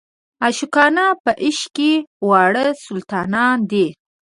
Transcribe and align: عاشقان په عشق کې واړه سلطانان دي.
عاشقان 0.43 0.97
په 1.23 1.31
عشق 1.43 1.67
کې 1.75 1.91
واړه 2.27 2.65
سلطانان 2.85 3.57
دي. 3.71 3.87